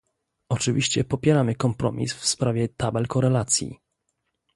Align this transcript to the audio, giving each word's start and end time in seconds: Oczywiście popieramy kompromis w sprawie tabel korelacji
Oczywiście 0.49 1.03
popieramy 1.03 1.55
kompromis 1.55 2.13
w 2.13 2.25
sprawie 2.25 2.67
tabel 2.69 3.07
korelacji 3.07 3.79